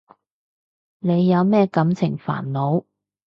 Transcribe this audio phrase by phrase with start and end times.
[0.97, 2.85] 你有咩感情煩惱？